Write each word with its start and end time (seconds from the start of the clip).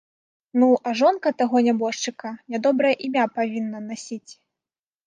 Ну, 0.61 0.69
а 0.87 0.93
жонка 1.01 1.33
таго 1.43 1.57
нябожчыка 1.69 2.29
нядобрае 2.55 2.95
імя 3.11 3.25
павінна 3.39 3.85
насіць? 3.93 4.27